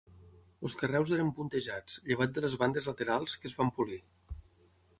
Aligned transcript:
Els 0.67 0.75
carreus 0.79 1.11
eren 1.17 1.29
puntejats, 1.39 1.99
llevat 2.07 2.35
de 2.37 2.45
les 2.47 2.55
bandes 2.63 2.89
laterals, 2.91 3.39
que 3.43 3.51
es 3.53 3.57
van 3.61 3.73
polir. 3.79 4.01